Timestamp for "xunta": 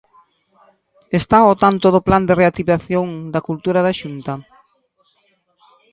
3.99-4.33